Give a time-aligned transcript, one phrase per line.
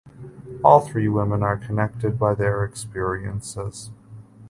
[0.63, 3.91] All three women are connected by their experiences.